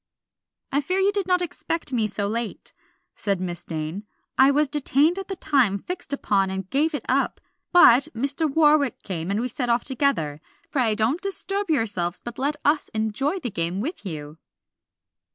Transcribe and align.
"I 0.71 0.81
fear 0.81 0.97
you 0.97 1.11
did 1.11 1.27
not 1.27 1.43
expect 1.43 1.93
me 1.93 2.07
so 2.07 2.27
late," 2.27 2.73
said 3.15 3.39
Miss 3.39 3.63
Dane. 3.63 4.07
"I 4.35 4.49
was 4.49 4.67
detained 4.67 5.19
at 5.19 5.27
the 5.27 5.35
time 5.35 5.77
fixed 5.77 6.11
upon 6.11 6.49
and 6.49 6.67
gave 6.71 6.95
it 6.95 7.05
up, 7.07 7.39
but 7.71 8.07
Mr. 8.15 8.51
Warwick 8.51 9.03
came, 9.03 9.29
and 9.29 9.39
we 9.39 9.47
set 9.47 9.69
off 9.69 9.83
together. 9.83 10.41
Pray 10.71 10.95
don't 10.95 11.21
disturb 11.21 11.69
yourselves, 11.69 12.19
but 12.19 12.39
let 12.39 12.55
us 12.65 12.89
enjoy 12.95 13.37
the 13.41 13.51
game 13.51 13.79
with 13.79 14.03
you." 14.03 14.39